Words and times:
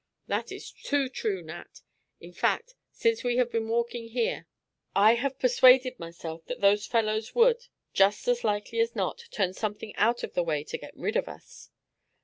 "That 0.25 0.51
is 0.51 0.71
too 0.71 1.09
true, 1.09 1.43
Nat. 1.43 1.81
In 2.19 2.33
fact, 2.33 2.73
since 2.89 3.23
we 3.23 3.37
have 3.37 3.51
been 3.51 3.67
walking 3.69 4.07
here, 4.07 4.47
I 4.95 5.13
have 5.13 5.37
persuaded 5.37 5.99
myself 5.99 6.43
that 6.47 6.59
those 6.59 6.87
fellows 6.87 7.35
would, 7.35 7.67
just 7.93 8.27
as 8.27 8.43
likely 8.43 8.79
as 8.79 8.95
not, 8.95 9.21
turn 9.29 9.53
something 9.53 9.95
out 9.97 10.23
of 10.23 10.33
the 10.33 10.41
way 10.41 10.63
to 10.63 10.77
get 10.79 10.97
rid 10.97 11.15
of 11.15 11.29
us." 11.29 11.69